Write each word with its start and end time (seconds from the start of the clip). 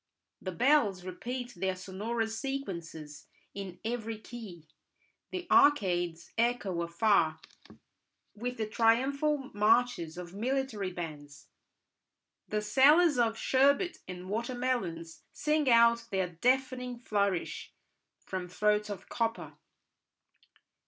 The 0.41 0.51
bells 0.51 1.03
repeat 1.05 1.53
their 1.55 1.75
sonorous 1.75 2.39
sequences 2.39 3.27
in 3.53 3.79
every 3.85 4.17
key; 4.17 4.67
the 5.29 5.45
arcades 5.51 6.31
echo 6.39 6.81
afar 6.81 7.39
with 8.33 8.57
the 8.57 8.65
triumphal 8.65 9.51
marches 9.53 10.17
of 10.17 10.33
military 10.33 10.91
bands; 10.91 11.49
the 12.47 12.63
sellers 12.63 13.19
of 13.19 13.37
sherbet 13.37 13.99
and 14.07 14.27
water 14.27 14.55
melons 14.55 15.21
sing 15.33 15.69
out 15.69 16.07
their 16.09 16.29
deafening 16.29 16.97
flourish 16.97 17.71
from 18.25 18.49
throats 18.49 18.89
of 18.89 19.07
copper. 19.07 19.53